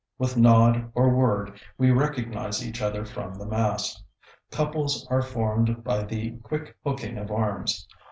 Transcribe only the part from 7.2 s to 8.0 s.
arms.